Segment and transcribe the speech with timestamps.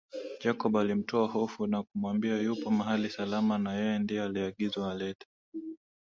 [0.39, 5.27] Jacob alimtoa hofu na kumwambia yupo mahali salama na yeye ndio aliagizwa aletwe